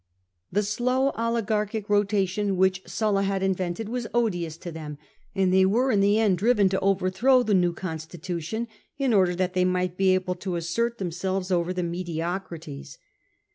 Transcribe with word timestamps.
The 0.51 0.63
slow 0.63 1.11
oligarchic 1.11 1.87
rotation, 1.87 2.57
w^hich 2.57 2.89
Sulla 2.89 3.21
had 3.21 3.43
invented, 3.43 3.87
was 3.87 4.07
odious 4.15 4.57
to 4.57 4.71
them, 4.71 4.97
and 5.35 5.53
they 5.53 5.63
were 5.63 5.91
in 5.91 5.99
the 6.01 6.17
end 6.17 6.39
driven 6.39 6.69
to 6.69 6.79
overthrow 6.79 7.43
the 7.43 7.53
new 7.53 7.71
constitution 7.71 8.67
in 8.97 9.13
order 9.13 9.35
that 9.35 9.53
they 9.53 9.63
might 9.63 9.97
be 9.97 10.15
able 10.15 10.33
to 10.33 10.55
assert 10.55 10.97
themselves 10.97 11.51
over 11.51 11.71
the 11.71 11.83
FAILURE 11.83 11.83
OF 11.83 11.91
SULLA'S 11.93 12.01
CONSTITUTION 12.09 12.17
159 12.29 12.31
mediocrities. 12.71 12.97